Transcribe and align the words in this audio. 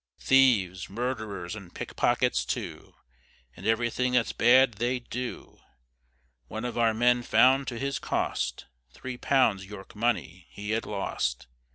Thieves, 0.17 0.89
murd'rers, 0.89 1.55
and 1.55 1.75
pickpockets 1.75 2.43
too, 2.43 2.95
And 3.55 3.67
everything 3.67 4.13
that's 4.13 4.33
bad 4.33 4.73
they'd 4.79 5.07
do; 5.11 5.59
One 6.47 6.65
of 6.65 6.75
our 6.75 6.91
men 6.95 7.21
found 7.21 7.67
to 7.67 7.77
his 7.77 7.99
cost, 7.99 8.65
Three 8.89 9.17
pounds, 9.17 9.67
York 9.67 9.95
money, 9.95 10.47
he 10.49 10.71
had 10.71 10.87
lost. 10.87 11.45